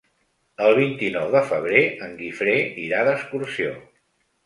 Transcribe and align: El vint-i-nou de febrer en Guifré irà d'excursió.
El 0.67 0.73
vint-i-nou 0.79 1.27
de 1.35 1.43
febrer 1.51 1.85
en 2.09 2.19
Guifré 2.25 2.59
irà 2.89 3.07
d'excursió. 3.13 3.81